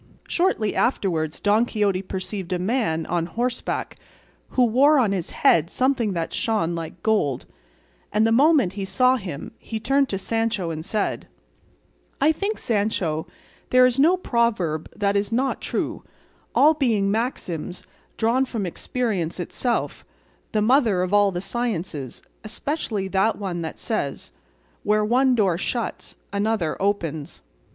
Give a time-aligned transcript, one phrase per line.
[0.27, 3.97] Shortly afterwards Don Quixote perceived a man on horseback
[4.49, 7.45] who wore on his head something that shone like gold,
[8.11, 11.27] and the moment he saw him he turned to Sancho and said:
[12.19, 13.27] "I think, Sancho,
[13.69, 16.03] there is no proverb that is not true,
[16.55, 17.83] all being maxims
[18.17, 20.03] drawn from experience itself,
[20.51, 24.31] the mother of all the sciences, especially that one that says,
[24.81, 27.43] 'Where one door shuts, another opens.